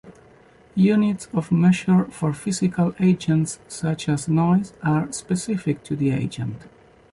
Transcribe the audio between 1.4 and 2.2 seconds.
measure